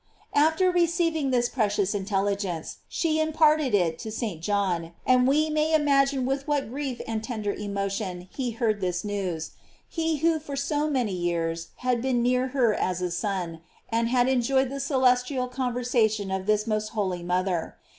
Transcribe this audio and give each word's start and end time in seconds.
After 0.33 0.71
receiving 0.71 1.29
this 1.29 1.47
precious 1.47 1.93
intelligence, 1.93 2.77
she 2.89 3.19
imparted 3.19 3.75
it 3.75 3.99
to 3.99 4.09
St. 4.09 4.41
John, 4.41 4.93
and 5.05 5.27
we 5.27 5.47
may 5.51 5.75
imagine 5.75 6.25
with 6.25 6.47
what 6.47 6.71
grief 6.71 6.99
and 7.07 7.23
tender 7.23 7.53
emotion 7.53 8.27
he 8.31 8.49
heard 8.49 8.81
this 8.81 9.03
news; 9.05 9.51
he 9.87 10.15
who 10.17 10.39
for 10.39 10.55
so 10.55 10.89
many 10.89 11.13
years 11.13 11.67
had 11.85 12.01
been 12.01 12.23
near 12.23 12.47
her 12.47 12.73
as 12.73 12.99
a 13.03 13.11
son, 13.11 13.61
and 13.89 14.09
had 14.09 14.27
enjoyed 14.27 14.69
the 14.71 14.79
celestial 14.79 15.47
conversation 15.47 16.31
of 16.31 16.47
this 16.47 16.65
most 16.65 16.87
holy 16.93 17.21
mother. 17.21 17.75